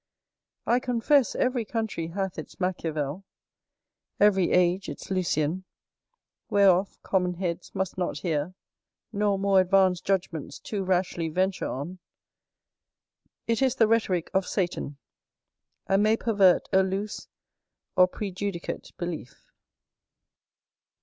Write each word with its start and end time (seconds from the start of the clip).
I 0.65 0.79
confess 0.79 1.35
every 1.35 1.63
country 1.63 2.07
hath 2.07 2.39
its 2.39 2.59
Machiavel, 2.59 3.23
every 4.19 4.51
age 4.51 4.89
its 4.89 5.11
Lucian, 5.11 5.63
whereof 6.49 6.97
common 7.03 7.35
heads 7.35 7.75
must 7.75 7.99
not 7.99 8.17
hear, 8.17 8.55
nor 9.13 9.37
more 9.37 9.59
advanced 9.61 10.03
judgments 10.03 10.57
too 10.57 10.83
rashly 10.83 11.29
venture 11.29 11.67
on. 11.67 11.99
It 13.45 13.61
is 13.61 13.75
the 13.75 13.85
rhetorick 13.87 14.31
of 14.33 14.47
Satan; 14.47 14.97
and 15.85 16.01
may 16.01 16.17
pervert 16.17 16.67
a 16.73 16.81
loose 16.81 17.27
or 17.95 18.07
prejudicate 18.07 18.93
belief. 18.97 19.51